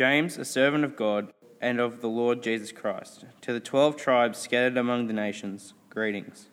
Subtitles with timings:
[0.00, 1.30] James, a servant of God
[1.60, 6.48] and of the Lord Jesus Christ, to the twelve tribes scattered among the nations, greetings.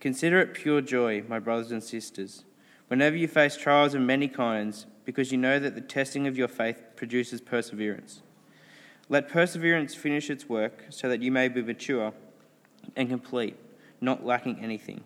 [0.00, 2.44] Consider it pure joy, my brothers and sisters,
[2.88, 6.46] whenever you face trials of many kinds, because you know that the testing of your
[6.46, 8.20] faith produces perseverance.
[9.08, 12.12] Let perseverance finish its work, so that you may be mature
[12.94, 13.56] and complete,
[13.98, 15.04] not lacking anything.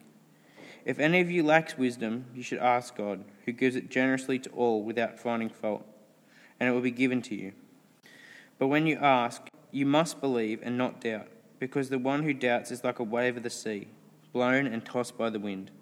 [0.84, 4.50] If any of you lacks wisdom, you should ask God, who gives it generously to
[4.50, 5.86] all without finding fault,
[6.62, 7.50] and it will be given to you.
[8.56, 11.26] But when you ask, you must believe and not doubt,
[11.58, 13.88] because the one who doubts is like a wave of the sea,
[14.32, 15.72] blown and tossed by the wind.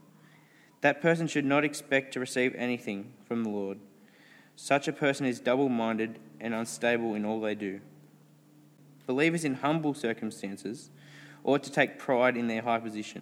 [0.80, 3.78] That person should not expect to receive anything from the Lord.
[4.56, 7.82] Such a person is double minded and unstable in all they do.
[9.06, 10.88] Believers in humble circumstances
[11.44, 13.20] ought to take pride in their high position.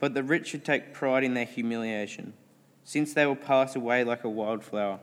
[0.00, 2.32] But the rich should take pride in their humiliation,
[2.82, 4.98] since they will pass away like a wildflower.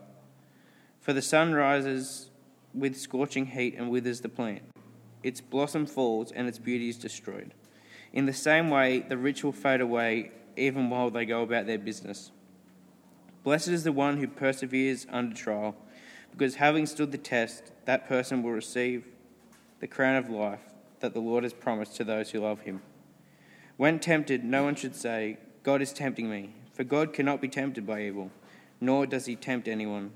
[1.06, 2.32] For the sun rises
[2.74, 4.64] with scorching heat and withers the plant.
[5.22, 7.54] Its blossom falls and its beauty is destroyed.
[8.12, 11.78] In the same way, the rich will fade away even while they go about their
[11.78, 12.32] business.
[13.44, 15.76] Blessed is the one who perseveres under trial,
[16.32, 19.06] because having stood the test, that person will receive
[19.82, 20.72] the crown of life
[21.02, 22.82] that the Lord has promised to those who love him.
[23.78, 27.86] When tempted, no one should say, God is tempting me, for God cannot be tempted
[27.86, 28.32] by evil,
[28.82, 30.12] nor does he tempt anyone.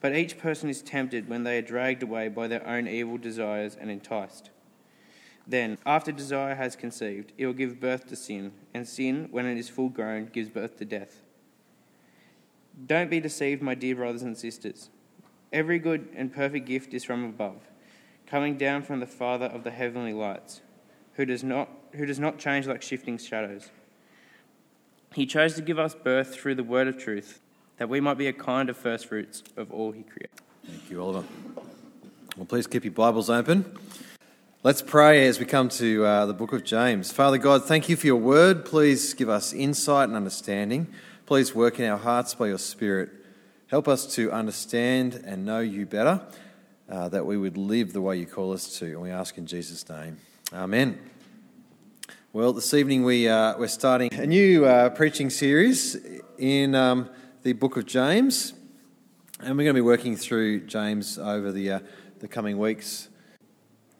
[0.00, 3.76] But each person is tempted when they are dragged away by their own evil desires
[3.78, 4.50] and enticed.
[5.46, 9.56] Then, after desire has conceived, it will give birth to sin, and sin, when it
[9.56, 11.22] is full grown, gives birth to death.
[12.86, 14.90] Don't be deceived, my dear brothers and sisters.
[15.52, 17.70] Every good and perfect gift is from above,
[18.26, 20.60] coming down from the Father of the heavenly lights,
[21.14, 23.70] who does not, who does not change like shifting shadows.
[25.14, 27.40] He chose to give us birth through the word of truth,
[27.78, 30.30] that we might be a kind of first fruits of all he created.
[30.66, 31.24] Thank you, Oliver.
[32.36, 33.78] Well, please keep your Bibles open.
[34.64, 37.12] Let's pray as we come to uh, the book of James.
[37.12, 38.64] Father God, thank you for your word.
[38.64, 40.88] Please give us insight and understanding.
[41.26, 43.10] Please work in our hearts by your Spirit.
[43.68, 46.20] Help us to understand and know you better,
[46.90, 48.86] uh, that we would live the way you call us to.
[48.86, 50.16] And we ask in Jesus' name.
[50.52, 50.98] Amen.
[52.32, 55.96] Well, this evening we, uh, we're starting a new uh, preaching series
[56.38, 57.08] in um,
[57.42, 58.54] the book of James.
[59.40, 61.80] And we're going to be working through James over the, uh,
[62.18, 63.08] the coming weeks.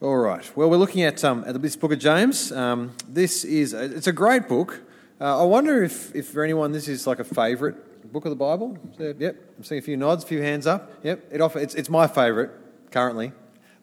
[0.01, 0.49] All right.
[0.55, 2.51] Well, we're looking at, um, at this book of James.
[2.51, 4.81] Um, this is it's a great book.
[5.19, 7.75] Uh, I wonder if, if for anyone this is like a favourite
[8.11, 8.77] book of the Bible.
[8.97, 10.91] Yep, I'm seeing a few nods, a few hands up.
[11.03, 12.49] Yep, it offer, it's, it's my favourite
[12.91, 13.31] currently,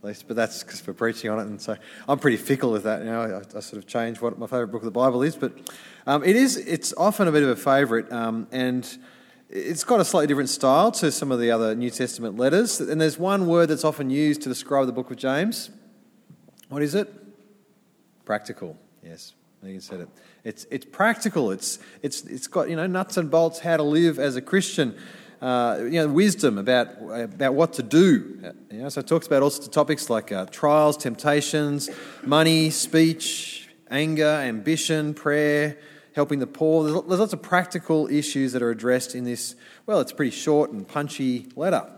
[0.02, 1.76] but that's because we're preaching on it, and so
[2.08, 3.00] I'm pretty fickle with that.
[3.00, 5.36] You know, I, I sort of change what my favourite book of the Bible is,
[5.36, 5.52] but
[6.06, 6.56] um, it is.
[6.56, 8.98] It's often a bit of a favourite, um, and
[9.48, 12.80] it's got a slightly different style to some of the other New Testament letters.
[12.80, 15.70] And there's one word that's often used to describe the book of James.
[16.68, 17.12] What is it?
[18.24, 18.76] Practical.
[19.04, 20.08] Yes, you said it.
[20.42, 21.52] It's, it's practical.
[21.52, 24.96] It's, it's, it's got you know nuts and bolts how to live as a Christian.
[25.40, 28.54] Uh, you know, wisdom about about what to do.
[28.70, 31.90] You know, so it talks about all sorts of topics like uh, trials, temptations,
[32.24, 35.76] money, speech, anger, ambition, prayer,
[36.16, 36.82] helping the poor.
[36.82, 39.54] There's, lots of practical issues that are addressed in this.
[39.84, 41.88] Well, it's a pretty short and punchy letter.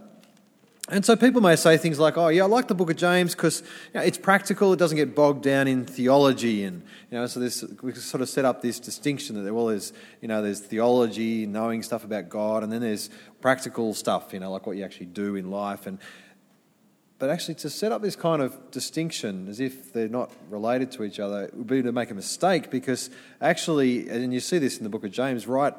[0.90, 3.34] And so people may say things like, "Oh, yeah, I like the Book of James
[3.34, 4.72] because you know, it's practical.
[4.72, 8.28] It doesn't get bogged down in theology." And you know, so this, we sort of
[8.28, 12.28] set up this distinction that there, well, there's you know, there's theology, knowing stuff about
[12.28, 15.86] God, and then there's practical stuff, you know, like what you actually do in life.
[15.86, 15.98] And
[17.18, 21.02] but actually, to set up this kind of distinction as if they're not related to
[21.02, 24.84] each other would be to make a mistake because actually, and you see this in
[24.84, 25.74] the Book of James, right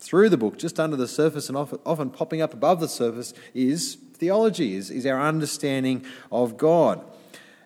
[0.00, 3.98] through the book, just under the surface and often, popping up above the surface, is
[4.14, 7.04] theology, is, is our understanding of God.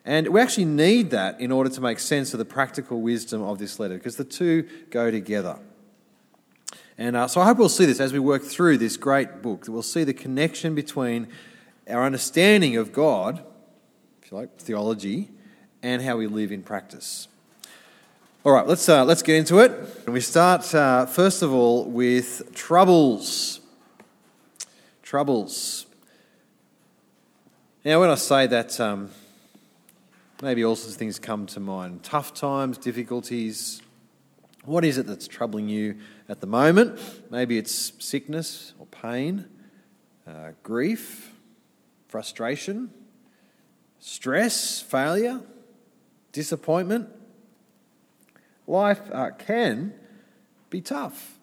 [0.05, 3.59] And we actually need that in order to make sense of the practical wisdom of
[3.59, 5.59] this letter, because the two go together.
[6.99, 9.65] And uh, so I hope we'll see this as we work through this great book,
[9.65, 11.29] that we'll see the connection between
[11.89, 13.43] our understanding of God,
[14.23, 15.31] if you like, theology,
[15.83, 17.29] and how we live in practice.
[18.45, 19.73] All right, let's, uh, let's get into it.
[20.05, 23.61] And we start, uh, first of all, with troubles.
[25.03, 25.87] Troubles.
[27.85, 29.11] Now, when I say that, um,
[30.43, 33.83] maybe all sorts of things come to mind tough times, difficulties.
[34.65, 35.97] What is it that's troubling you
[36.29, 36.99] at the moment?
[37.31, 39.47] Maybe it's sickness or pain,
[40.27, 41.34] uh, grief,
[42.15, 42.91] frustration,
[43.99, 45.41] stress, failure,
[46.31, 47.09] disappointment.
[48.69, 49.93] Life uh, can
[50.71, 51.41] be tough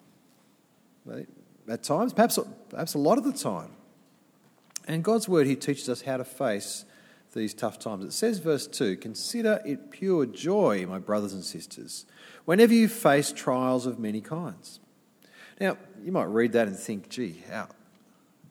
[1.68, 2.38] at times, perhaps,
[2.70, 3.72] perhaps a lot of the time.
[4.88, 6.86] And God's word, He teaches us how to face
[7.34, 8.06] these tough times.
[8.06, 12.06] It says, verse 2 Consider it pure joy, my brothers and sisters,
[12.46, 14.80] whenever you face trials of many kinds.
[15.60, 17.68] Now, you might read that and think, gee, how,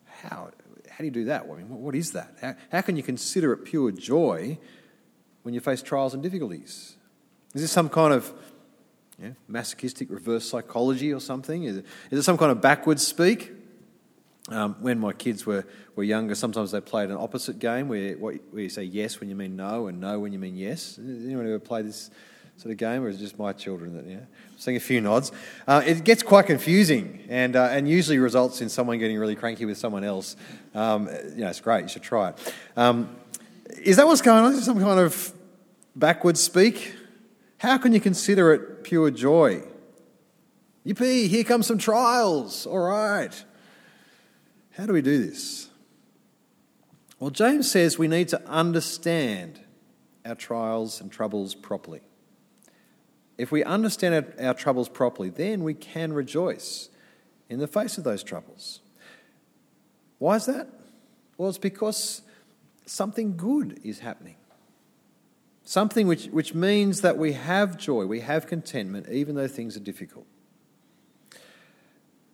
[0.05, 0.60] how, how
[1.01, 1.43] do you do that?
[1.43, 2.35] I mean, what is that?
[2.41, 4.57] How, how can you consider it pure joy
[5.43, 6.95] when you face trials and difficulties?
[7.53, 8.31] Is this some kind of
[9.21, 11.63] yeah, masochistic reverse psychology or something?
[11.63, 13.51] Is it, is it some kind of backwards speak?
[14.49, 15.65] Um, when my kids were,
[15.95, 19.35] were younger, sometimes they played an opposite game where, where you say yes when you
[19.35, 20.97] mean no and no when you mean yes.
[20.97, 22.09] Anyone ever play this
[22.61, 24.19] sort of game, or is it just my children that, yeah?
[24.57, 25.31] Seeing a few nods.
[25.67, 29.65] Uh, it gets quite confusing and, uh, and usually results in someone getting really cranky
[29.65, 30.35] with someone else.
[30.75, 32.53] Um, you know, it's great, you should try it.
[32.77, 33.15] Um,
[33.81, 34.53] is that what's going on?
[34.53, 35.33] Is some kind of
[35.95, 36.93] backwards speak?
[37.57, 39.63] How can you consider it pure joy?
[40.85, 42.67] Yippee, here come some trials.
[42.67, 43.43] All right.
[44.77, 45.67] How do we do this?
[47.19, 49.61] Well, James says we need to understand
[50.23, 52.01] our trials and troubles properly.
[53.41, 56.89] If we understand our, troubles properly, then we can rejoice
[57.49, 58.81] in the face of those troubles.
[60.19, 60.67] Why is that?
[61.37, 62.21] Well, it's because
[62.85, 64.35] something good is happening.
[65.63, 69.79] Something which, which means that we have joy, we have contentment, even though things are
[69.81, 70.27] difficult.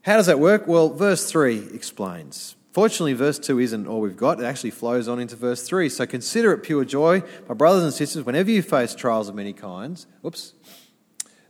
[0.02, 0.68] How does that work?
[0.68, 2.58] Well, verse 3 explains.
[2.74, 4.42] Fortunately, verse 2 isn't all we've got.
[4.42, 5.88] It actually flows on into verse 3.
[5.88, 9.54] So consider it pure joy, my brothers and sisters, whenever you face trials of many
[9.54, 10.06] kinds.
[10.26, 10.54] Oops.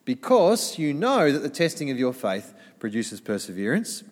[0.08, 4.06] Because you know that the testing of your faith produces perseverance.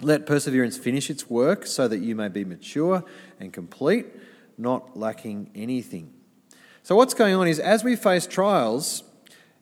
[0.00, 3.04] Let perseverance finish its work so that you may be mature
[3.38, 4.06] and complete,
[4.56, 6.14] not lacking anything.
[6.82, 9.04] So, what's going on is as we face trials,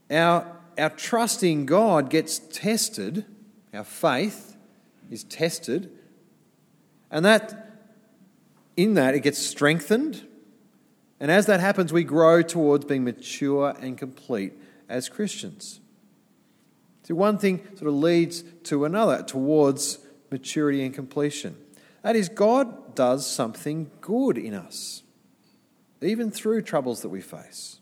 [0.09, 3.25] our, our trust in God gets tested
[3.73, 4.57] our faith
[5.11, 5.91] is tested,
[7.11, 7.79] and that
[8.77, 10.27] in that it gets strengthened.
[11.19, 14.53] And as that happens, we grow towards being mature and complete
[14.91, 15.81] as Christians.
[17.05, 19.99] So one thing sort of leads to another towards
[20.31, 21.57] maturity and completion.
[22.03, 25.03] That is, God does something good in us,
[26.03, 27.79] even through troubles that we face.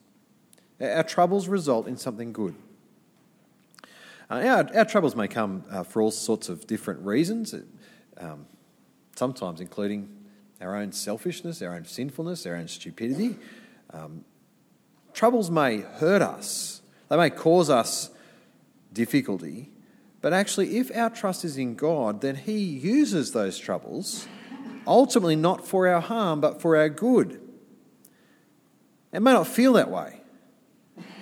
[0.80, 2.54] Our troubles result in something good.
[4.30, 7.54] Uh, our, our, troubles may come uh, for all sorts of different reasons,
[8.18, 8.46] um,
[9.16, 10.08] sometimes including
[10.60, 13.36] our own selfishness, our own sinfulness, our own stupidity.
[13.90, 14.24] Um,
[15.14, 18.10] troubles may hurt us, they may cause us
[18.92, 19.70] difficulty,
[20.20, 24.26] but actually, if our trust is in God, then He uses those troubles
[24.88, 27.40] ultimately not for our harm, but for our good.
[29.12, 30.20] It may not feel that way,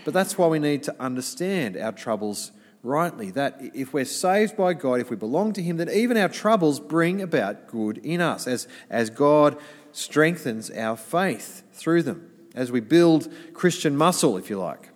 [0.04, 2.52] but that's why we need to understand our troubles
[2.82, 3.30] rightly.
[3.32, 6.80] That if we're saved by God, if we belong to Him, then even our troubles
[6.80, 9.58] bring about good in us as, as God
[9.92, 14.90] strengthens our faith through them, as we build Christian muscle, if you like,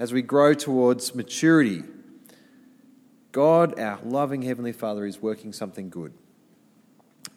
[0.00, 1.84] as we grow towards maturity.
[3.32, 6.14] God, our loving Heavenly Father, is working something good.
[7.28, 7.30] A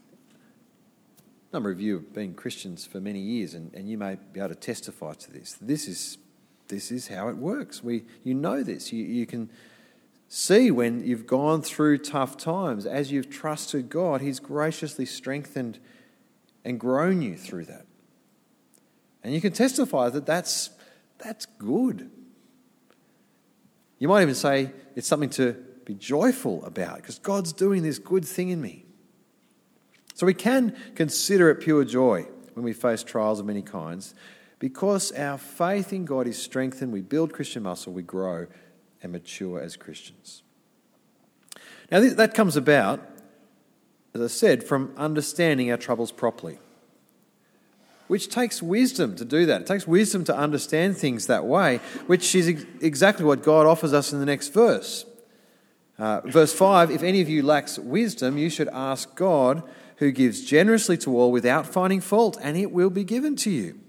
[1.52, 4.50] number of you have been Christians for many years, and, and you may be able
[4.50, 5.58] to testify to this.
[5.62, 6.18] This is
[6.70, 7.84] this is how it works.
[7.84, 8.94] We, you know this.
[8.94, 9.50] You, you can
[10.30, 15.80] see when you've gone through tough times, as you've trusted God, He's graciously strengthened
[16.64, 17.86] and grown you through that.
[19.22, 20.70] And you can testify that that's,
[21.20, 22.10] that's good.
[24.04, 25.54] You might even say it's something to
[25.86, 28.84] be joyful about because God's doing this good thing in me.
[30.14, 34.14] So we can consider it pure joy when we face trials of many kinds
[34.60, 38.48] because our faith in God is strengthened, we build Christian muscle, we grow
[39.02, 40.44] and mature as Christians.
[41.90, 43.10] Now, that comes about,
[44.14, 46.60] as I said, from understanding our troubles properly,
[48.08, 49.62] which takes wisdom to do that.
[49.62, 53.94] It takes wisdom to understand things that way, which is ex- exactly what God offers
[53.94, 55.06] us in the next verse.
[55.98, 59.64] Uh, verse 5 If any of you lacks wisdom, you should ask God,
[59.98, 63.80] who gives generously to all without finding fault, and it will be given to you.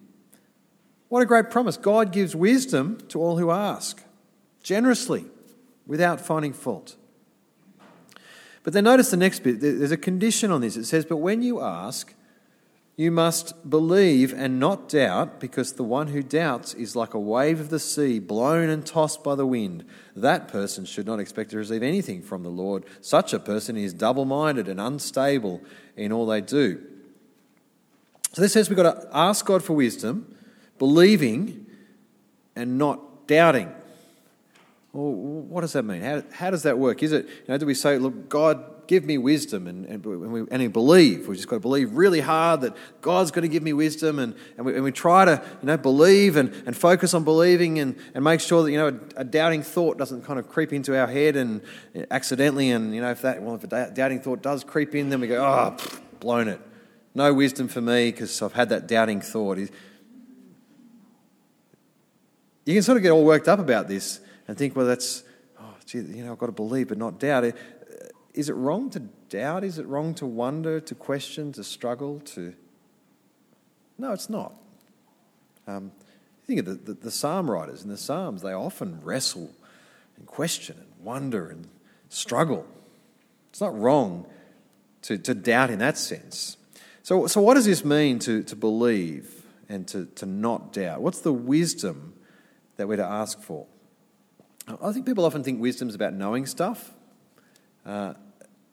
[1.09, 1.76] What a great promise.
[1.76, 4.02] God gives wisdom to all who ask,
[4.62, 5.25] generously,
[5.87, 6.97] without finding fault.
[8.62, 9.61] But then notice the next bit.
[9.61, 10.76] There's a condition on this.
[10.76, 12.14] It says, But when you ask,
[12.96, 17.58] you must believe and not doubt, because the one who doubts is like a wave
[17.58, 19.84] of the sea, blown and tossed by the wind.
[20.14, 22.84] That person should not expect to receive anything from the Lord.
[23.00, 25.60] Such a person is double minded and unstable
[25.96, 26.80] in all they do.
[28.32, 30.36] So this says we've got to ask God for wisdom,
[30.78, 31.66] believing
[32.54, 33.72] and not doubting.
[34.92, 36.02] Well, what does that mean?
[36.02, 37.02] How, how does that work?
[37.02, 40.41] Is it, you know, do we say, look, God, give me wisdom, and, and, we,
[40.50, 41.29] and we believe?
[41.29, 44.35] We've just got to believe really hard that God's going to give me wisdom, and,
[44.57, 47.97] and, we, and we try to, you know, believe and, and focus on believing and,
[48.14, 50.99] and make sure that, you know, a, a doubting thought doesn't kind of creep into
[50.99, 51.61] our head and
[52.11, 55.21] accidentally, and, you know, if that, well, if a doubting thought does creep in, then
[55.21, 55.76] we go, oh,
[56.21, 56.61] blown it.
[57.14, 59.59] No wisdom for me because I've had that doubting thought.
[59.59, 59.69] You
[62.67, 65.23] can sort of get all worked up about this and think, well, that's,
[65.61, 67.55] oh, gee, you know, I've got to believe but not doubt.
[68.35, 69.64] Is it wrong to doubt?
[69.64, 72.55] Is it wrong to wonder, to question, to struggle, to.
[73.97, 74.53] No, it's not.
[75.67, 75.93] Um,
[76.47, 79.50] think of the, the, the psalm writers in the Psalms, they often wrestle
[80.17, 81.69] and question and wonder and
[82.09, 82.67] struggle.
[83.50, 84.26] It's not wrong
[85.03, 86.57] to, to doubt in that sense.
[87.03, 91.03] So, so what does this mean to, to believe and to, to not doubt?
[91.03, 92.14] What's the wisdom
[92.76, 93.67] that we're to ask for?
[94.83, 96.91] I think people often think wisdom is about knowing stuff.
[97.85, 98.14] Uh,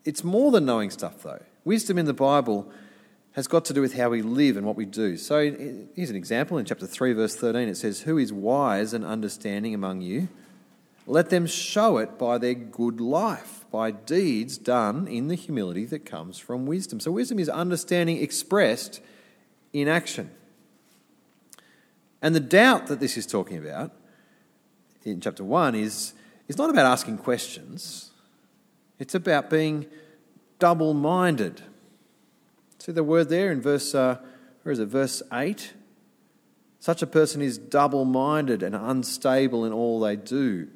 [0.05, 1.41] it's more than knowing stuff, though.
[1.63, 2.71] Wisdom in the Bible
[3.33, 5.15] has got to do with how we live and what we do.
[5.15, 5.39] So
[5.95, 7.67] here's an example in chapter 3, verse 13.
[7.67, 10.27] It says, Who is wise and understanding among you?
[11.07, 16.05] Let them show it by their good life, by deeds done in the humility that
[16.05, 16.99] comes from wisdom.
[16.99, 19.01] So, wisdom is understanding expressed
[19.73, 20.29] in action.
[22.21, 23.91] And the doubt that this is talking about
[25.03, 26.13] in chapter 1 is,
[26.47, 28.10] is not about asking questions,
[29.01, 29.87] it's about being
[30.59, 31.61] double minded.
[32.79, 34.19] See the word there in verse, uh,
[34.63, 35.73] where is it, verse 8?
[36.79, 40.67] Such a person is double minded and unstable in all they do.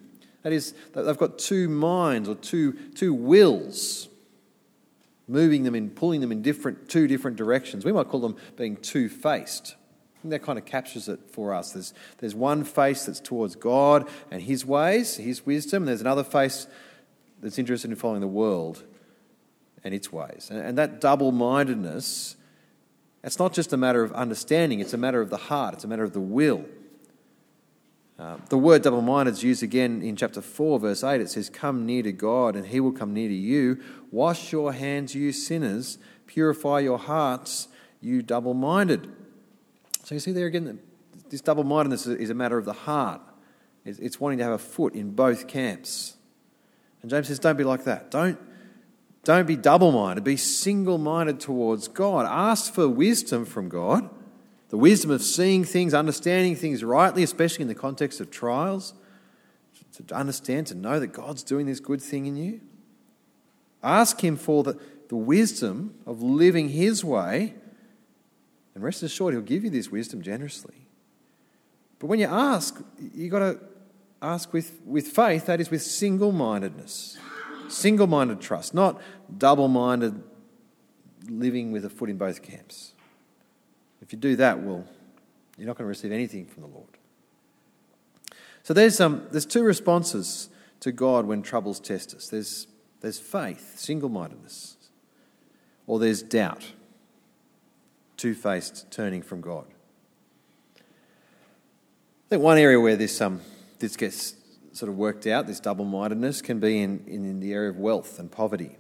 [0.41, 4.08] That is, they've got two minds or two, two wills,
[5.27, 7.86] moving them and pulling them in different, two different directions.
[7.86, 9.75] We might call them being two faced
[10.32, 11.72] that kind of captures it for us.
[11.72, 16.24] There's, there's one face that's towards God and His ways, His wisdom, and there's another
[16.24, 16.67] face
[17.42, 18.84] that's interested in following the world
[19.84, 20.50] and its ways.
[20.51, 22.36] And, and that double mindedness,
[23.24, 25.88] it's not just a matter of understanding, it's a matter of the heart, it's a
[25.88, 26.65] matter of the will.
[28.18, 31.20] Uh, the word double minded is used again in chapter 4, verse 8.
[31.20, 33.82] It says, Come near to God, and he will come near to you.
[34.10, 35.98] Wash your hands, you sinners.
[36.25, 37.68] Purify your hearts,
[38.01, 39.12] you double minded.
[40.04, 40.80] So you see there again,
[41.30, 43.22] this double mindedness is a matter of the heart.
[43.84, 46.14] It's wanting to have a foot in both camps.
[47.05, 48.09] And James says, don't be like that.
[48.09, 48.35] Don't,
[49.24, 50.24] don't be double minded.
[50.24, 52.25] Be single minded towards God.
[52.25, 54.09] Ask for wisdom from God
[54.69, 58.95] the wisdom of seeing things, understanding things rightly, especially in the context of trials.
[60.07, 62.59] To understand, to know that God's doing this good thing in you.
[63.83, 67.53] Ask Him for the, the wisdom of living His way
[68.74, 70.88] and rest assured, He'll give you this wisdom generously.
[72.00, 72.83] But when you ask,
[73.13, 73.59] you've got to
[74.22, 77.17] ask with, with faith, that is, with single mindedness,
[77.67, 79.01] single minded trust, not
[79.38, 80.22] double minded
[81.29, 82.93] living with a foot in both camps.
[84.01, 84.86] If you do that, well,
[85.57, 86.89] you're not going to receive anything from the Lord.
[88.63, 90.50] So there's, um, there's two responses
[90.81, 92.67] to God when troubles test us there's,
[93.01, 94.77] there's faith, single mindedness,
[95.88, 96.74] or there's doubt
[98.17, 99.65] two faced turning from God.
[100.77, 103.41] I think one area where this, um,
[103.79, 104.36] this gets
[104.74, 108.20] sort of worked out, this double mindedness, can be in, in the area of wealth
[108.20, 108.77] and poverty.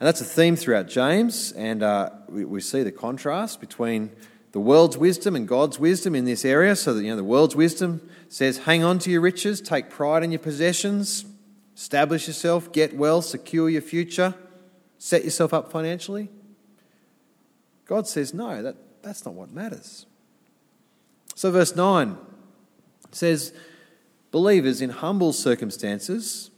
[0.00, 4.10] And that's a theme throughout James, and uh, we, we, see the contrast between
[4.52, 6.76] the world's wisdom and God's wisdom in this area.
[6.76, 10.22] So that you know the world's wisdom says, "Hang on to your riches, take pride
[10.22, 11.24] in your possessions,
[11.74, 14.34] establish yourself, get well, secure your future,
[14.98, 16.28] set yourself up financially."
[17.88, 20.06] God says, no, that, that's not what matters.
[21.34, 22.16] So, verse 9
[23.10, 23.54] says,
[24.30, 26.50] believers in humble circumstances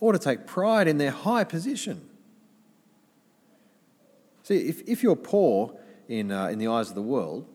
[0.00, 2.08] ought to take pride in their high position.
[4.42, 5.74] See, if, if you're poor
[6.08, 7.46] in, uh, in the eyes of the world,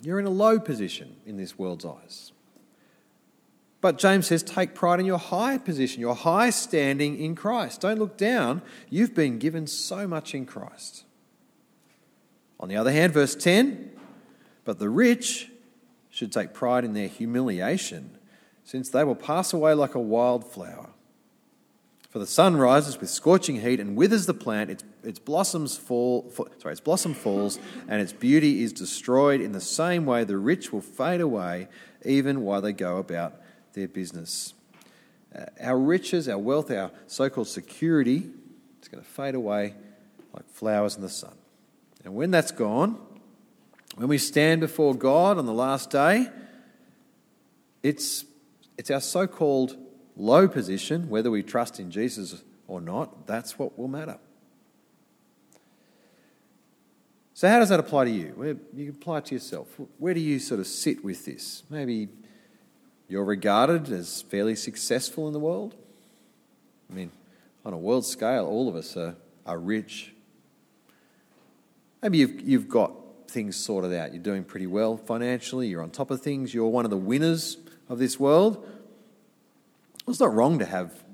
[0.00, 2.32] you're in a low position in this world's eyes.
[3.80, 7.82] But James says, take pride in your high position, your high standing in Christ.
[7.82, 8.62] Don't look down.
[8.88, 11.04] You've been given so much in Christ.
[12.60, 13.90] On the other hand, verse 10
[14.64, 15.50] But the rich
[16.14, 18.16] should take pride in their humiliation,
[18.62, 20.90] since they will pass away like a wild flower.
[22.08, 26.32] For the sun rises with scorching heat and withers the plant, its, its blossoms fall,
[26.58, 29.40] sorry, its blossom falls, and its beauty is destroyed.
[29.40, 31.66] In the same way, the rich will fade away
[32.04, 33.34] even while they go about
[33.72, 34.54] their business.
[35.36, 38.30] Uh, our riches, our wealth, our so called security,
[38.78, 39.74] it's going to fade away
[40.32, 41.34] like flowers in the sun.
[42.04, 43.00] And when that's gone,
[43.96, 46.28] when we stand before God on the last day,
[47.82, 48.24] it's
[48.76, 49.76] it's our so called
[50.16, 54.18] low position, whether we trust in Jesus or not, that's what will matter.
[57.34, 58.32] So, how does that apply to you?
[58.36, 59.68] Where, you apply it to yourself.
[59.98, 61.64] Where do you sort of sit with this?
[61.68, 62.08] Maybe
[63.08, 65.74] you're regarded as fairly successful in the world.
[66.90, 67.10] I mean,
[67.64, 70.14] on a world scale, all of us are, are rich.
[72.02, 72.92] Maybe you've, you've got
[73.28, 74.12] things sorted out.
[74.12, 75.68] You're doing pretty well financially.
[75.68, 76.54] You're on top of things.
[76.54, 78.66] You're one of the winners of this world.
[80.06, 81.04] It's not wrong to have,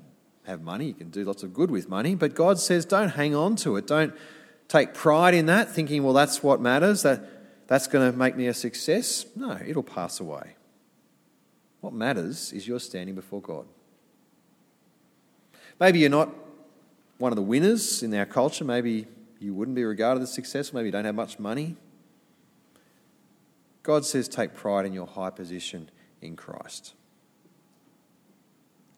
[0.45, 0.87] have money.
[0.87, 2.15] You can do lots of good with money.
[2.15, 3.87] But God says don't hang on to it.
[3.87, 4.13] Don't
[4.67, 7.03] take pride in that, thinking, well, that's what matters.
[7.03, 9.25] That, that's going to make me a success.
[9.35, 10.55] No, it'll pass away.
[11.81, 13.65] What matters is you're standing before God.
[15.79, 16.29] Maybe you're not
[17.17, 18.63] one of the winners in our culture.
[18.63, 19.07] Maybe
[19.39, 20.77] you wouldn't be regarded as successful.
[20.77, 21.75] Maybe you don't have much money.
[23.83, 25.89] God says, take pride in your high position
[26.21, 26.93] in Christ.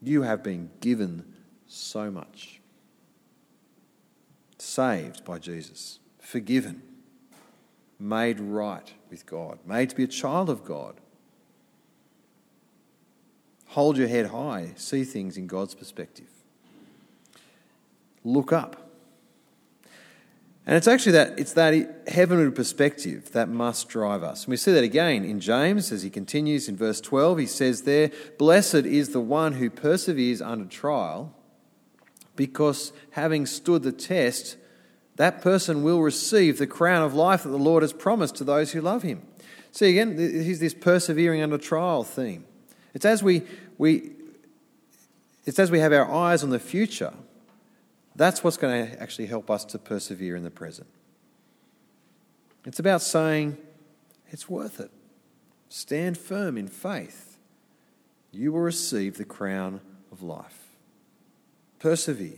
[0.02, 1.24] You have been given
[1.68, 2.60] so much.
[4.58, 6.82] Saved by Jesus, forgiven,
[8.00, 10.96] made right with God, made to be a child of God.
[13.68, 16.28] Hold your head high, see things in God's perspective.
[18.24, 18.83] Look up.
[20.66, 24.46] And it's actually that it's that heavenly perspective that must drive us.
[24.46, 27.40] And we see that again in James as he continues in verse 12.
[27.40, 31.36] He says there, Blessed is the one who perseveres under trial,
[32.38, 34.56] because having stood the test,
[35.18, 38.72] that person will receive the crown of life that the Lord has promised to those
[38.72, 39.22] who love him.
[39.72, 42.46] See again, here's this persevering under trial theme.
[42.94, 43.42] It's as we,
[43.78, 44.12] we
[45.46, 47.14] it's as we have our eyes on the future
[48.16, 50.88] that's what's going to actually help us to persevere in the present.
[52.66, 53.58] It's about saying,
[54.30, 54.92] it's worth it.
[55.70, 57.38] Stand firm in faith.
[58.32, 60.70] You will receive the crown of life.
[61.80, 62.38] Persevere.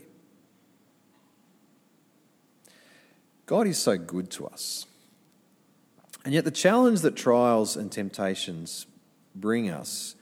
[3.46, 4.88] God is so good to us.
[6.24, 8.88] And yet, the challenge that trials and temptations
[9.35, 10.15] bring us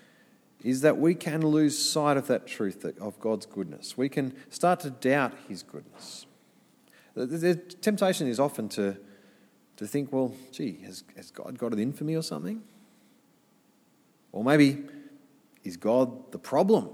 [0.63, 3.97] is that we can lose sight of that truth of God's goodness.
[3.97, 6.25] We can start to doubt His goodness.
[7.15, 8.97] The, temptation is often to,
[9.77, 12.63] to think, well, gee, has, has God got it in for me or something?
[14.31, 14.83] Or maybe,
[15.63, 16.89] is God the problem?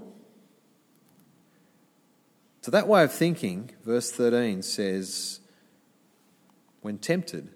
[2.62, 5.40] So, that way of thinking, verse 13 says,
[6.82, 7.48] when tempted,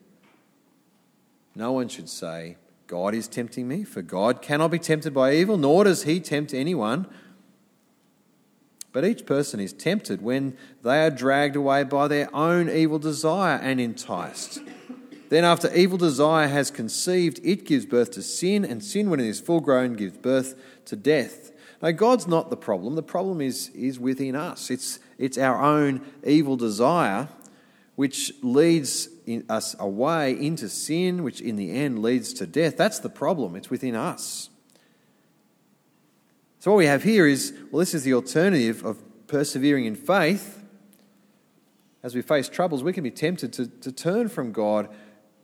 [1.54, 5.56] no one should say, God is tempting me, for God cannot be tempted by evil,
[5.56, 7.06] nor does he tempt anyone.
[8.92, 13.58] But each person is tempted when they are dragged away by their own evil desire
[13.60, 14.60] and enticed.
[15.30, 19.26] Then, after evil desire has conceived, it gives birth to sin, and sin, when it
[19.26, 21.50] is full grown, gives birth to death.
[21.82, 22.94] Now, God's not the problem.
[22.94, 24.70] The problem is, is within us.
[24.70, 27.28] It's, it's our own evil desire
[27.96, 29.08] which leads
[29.48, 32.76] us away into sin, which in the end leads to death.
[32.76, 33.54] That's the problem.
[33.56, 34.50] It's within us.
[36.58, 40.62] So, what we have here is well, this is the alternative of persevering in faith.
[42.02, 44.88] As we face troubles, we can be tempted to, to turn from God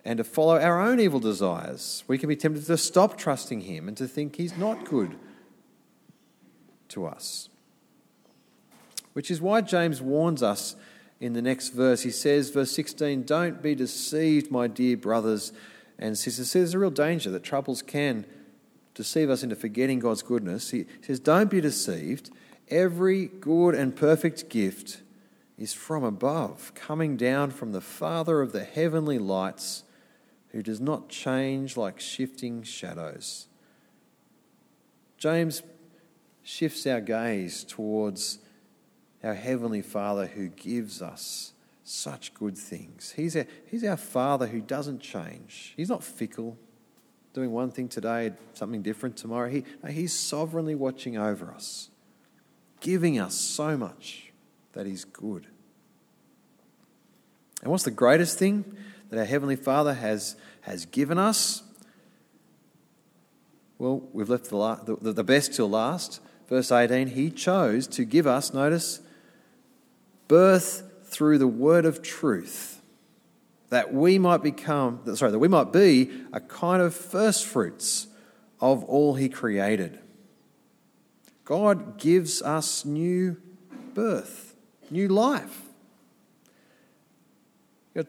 [0.04, 2.04] and to follow our own evil desires.
[2.06, 5.16] We can be tempted to stop trusting Him and to think He's not good
[6.88, 7.48] to us.
[9.12, 10.76] Which is why James warns us
[11.20, 12.02] in the next verse.
[12.02, 15.52] He says, verse 16, Don't be deceived, my dear brothers
[15.98, 16.50] and sisters.
[16.50, 18.24] See, there's a real danger that troubles can
[18.94, 20.70] deceive us into forgetting God's goodness.
[20.70, 22.30] He says, Don't be deceived.
[22.68, 25.02] Every good and perfect gift
[25.58, 29.84] is from above, coming down from the Father of the heavenly lights,
[30.48, 33.46] who does not change like shifting shadows.
[35.18, 35.62] James
[36.42, 38.38] shifts our gaze towards
[39.22, 41.52] our Heavenly Father who gives us
[41.84, 43.12] such good things.
[43.16, 45.74] He's our, he's our Father who doesn't change.
[45.76, 46.56] He's not fickle,
[47.32, 49.48] doing one thing today, something different tomorrow.
[49.48, 51.90] He, he's sovereignly watching over us,
[52.80, 54.32] giving us so much
[54.72, 55.46] that He's good.
[57.62, 58.76] And what's the greatest thing
[59.10, 61.62] that our Heavenly Father has, has given us?
[63.78, 66.20] Well, we've left the, the, the best till last.
[66.48, 69.00] Verse 18, He chose to give us, notice,
[70.30, 72.80] birth through the word of truth,
[73.70, 78.06] that we might become, sorry, that we might be a kind of first fruits
[78.60, 79.98] of all he created.
[81.44, 83.38] God gives us new
[83.92, 84.54] birth,
[84.88, 85.62] new life.
[87.92, 88.06] Got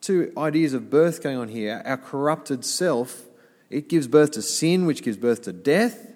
[0.00, 1.82] two ideas of birth going on here.
[1.84, 3.24] Our corrupted self,
[3.68, 6.10] it gives birth to sin, which gives birth to death.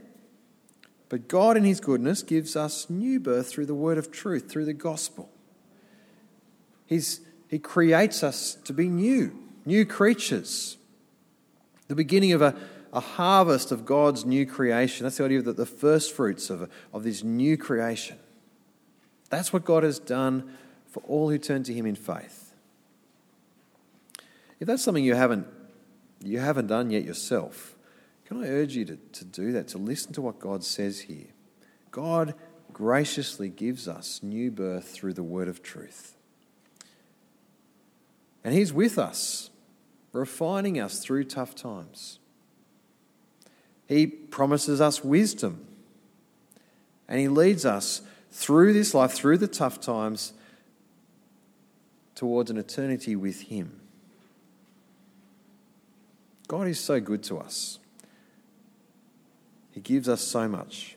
[1.10, 4.64] But God, in His goodness, gives us new birth through the word of truth, through
[4.64, 5.28] the gospel.
[6.92, 10.76] He's, he creates us to be new, new creatures.
[11.88, 12.54] The beginning of a,
[12.92, 15.04] a harvest of God's new creation.
[15.04, 18.18] That's the idea that the first fruits of, of this new creation.
[19.30, 20.52] That's what God has done
[20.86, 22.52] for all who turn to Him in faith.
[24.60, 25.46] If that's something you haven't,
[26.22, 27.74] you haven't done yet yourself,
[28.26, 31.28] can I urge you to, to do that, to listen to what God says here?
[31.90, 32.34] God
[32.70, 36.18] graciously gives us new birth through the word of truth.
[38.44, 39.50] And He's with us,
[40.12, 42.18] refining us through tough times.
[43.86, 45.66] He promises us wisdom.
[47.08, 50.32] And He leads us through this life, through the tough times,
[52.14, 53.80] towards an eternity with Him.
[56.48, 57.78] God is so good to us.
[59.72, 60.96] He gives us so much.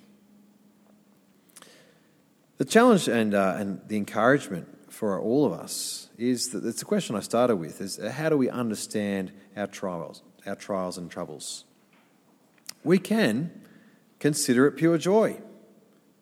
[2.58, 6.86] The challenge and, uh, and the encouragement for all of us is that it's a
[6.86, 11.66] question I started with is how do we understand our trials, our trials and troubles?
[12.82, 13.52] We can
[14.20, 15.42] consider it pure joy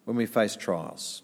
[0.06, 1.22] when we face trials.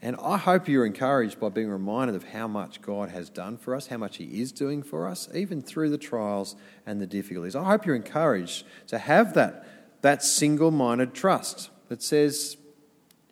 [0.00, 3.74] And I hope you're encouraged by being reminded of how much God has done for
[3.74, 6.54] us, how much He is doing for us, even through the trials
[6.86, 7.56] and the difficulties.
[7.56, 9.66] I hope you're encouraged to have that
[10.02, 12.56] that single minded trust that says,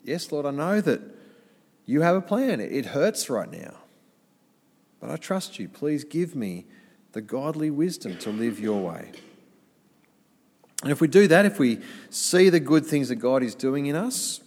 [0.02, 1.21] Yes, Lord, I know that
[1.86, 2.60] you have a plan.
[2.60, 3.74] It hurts right now.
[5.00, 5.68] But I trust you.
[5.68, 6.64] Please give me
[7.12, 9.10] the godly wisdom to live your way.
[10.82, 13.86] And if we do that, if we see the good things that God is doing
[13.86, 14.40] in us,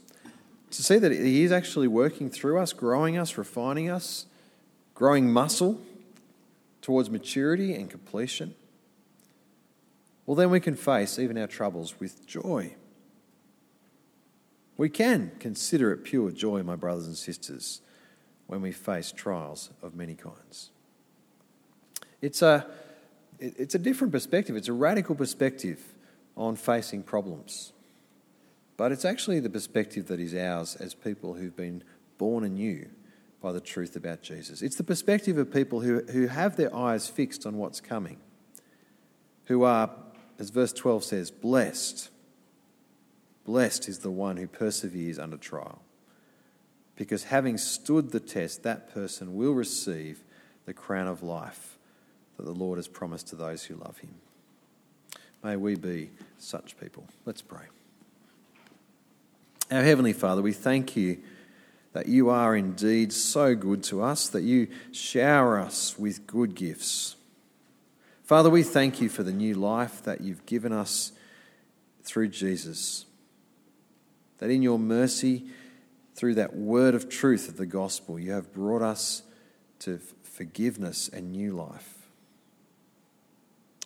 [0.71, 4.25] to see that He is actually working through us, growing us, refining us,
[4.93, 5.79] growing muscle
[6.81, 8.55] towards maturity and completion,
[10.25, 12.75] well, then we can face even our troubles with joy.
[14.77, 17.81] We can consider it pure joy, my brothers and sisters,
[18.47, 20.71] when we face trials of many kinds.
[22.21, 22.67] It's a,
[23.39, 25.81] it's a different perspective, it's a radical perspective
[26.35, 27.71] on facing problems.
[28.77, 31.83] But it's actually the perspective that is ours as people who've been
[32.17, 32.89] born anew
[33.41, 34.61] by the truth about Jesus.
[34.61, 38.17] It's the perspective of people who, who have their eyes fixed on what's coming,
[39.45, 39.89] who are
[40.39, 42.09] as verse 12 says, blessed.
[43.45, 45.81] Blessed is the one who perseveres under trial.
[46.95, 50.23] Because having stood the test, that person will receive
[50.65, 51.77] the crown of life
[52.37, 54.15] that the Lord has promised to those who love him.
[55.43, 57.05] May we be such people.
[57.25, 57.65] Let's pray.
[59.71, 61.19] Our Heavenly Father, we thank you
[61.93, 67.15] that you are indeed so good to us, that you shower us with good gifts.
[68.23, 71.11] Father, we thank you for the new life that you've given us
[72.03, 73.05] through Jesus.
[74.39, 75.45] That in your mercy,
[76.15, 79.23] through that word of truth of the gospel, you have brought us
[79.79, 82.07] to forgiveness and new life.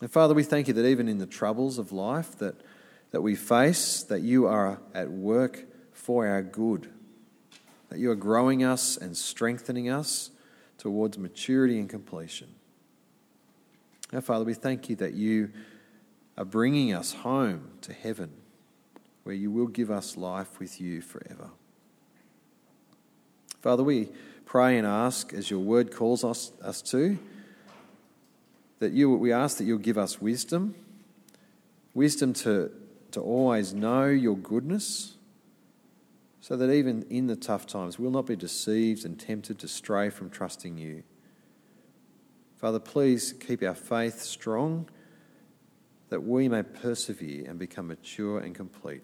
[0.01, 2.55] And Father, we thank you that even in the troubles of life that,
[3.11, 6.89] that we face, that you are at work for our good,
[7.89, 10.31] that you are growing us and strengthening us
[10.77, 12.47] towards maturity and completion.
[14.11, 15.51] Now, Father, we thank you that you
[16.37, 18.31] are bringing us home to heaven,
[19.23, 21.49] where you will give us life with you forever.
[23.61, 24.09] Father, we
[24.45, 27.19] pray and ask, as your word calls us, us to,
[28.79, 30.73] that you, we ask that you'll give us wisdom,
[31.93, 32.71] wisdom to,
[33.11, 35.17] to always know your goodness,
[36.41, 40.09] so that even in the tough times we'll not be deceived and tempted to stray
[40.09, 41.03] from trusting you.
[42.55, 44.89] Father, please keep our faith strong
[46.09, 49.03] that we may persevere and become mature and complete.